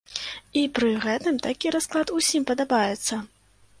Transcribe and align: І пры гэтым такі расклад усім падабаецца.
І 0.61 0.61
пры 0.77 0.87
гэтым 1.03 1.37
такі 1.47 1.73
расклад 1.75 2.15
усім 2.21 2.49
падабаецца. 2.53 3.25